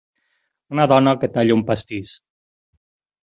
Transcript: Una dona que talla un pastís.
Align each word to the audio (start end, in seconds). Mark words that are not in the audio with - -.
Una 0.75 0.85
dona 0.91 1.13
que 1.23 1.29
talla 1.35 1.57
un 1.57 1.63
pastís. 1.69 2.17